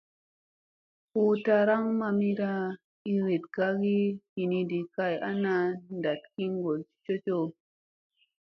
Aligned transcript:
Hu 1.11 1.21
taraŋ 1.45 1.83
mamida 1.99 2.49
iiriɗ 3.09 3.43
kayki 3.55 3.97
hinɗi 4.33 4.79
kay 4.95 5.15
ana 5.29 5.53
naɗ 6.01 6.21
ki 6.33 6.43
ŋgol 6.53 6.79
cocoo. 7.05 7.47